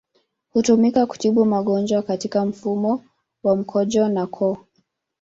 Hutumika 0.53 1.05
kutibu 1.05 1.45
magonjwa 1.45 2.01
katika 2.01 2.45
mfumo 2.45 3.03
wa 3.43 3.55
mkojo 3.55 4.07
na 4.09 4.27
koo. 4.27 4.57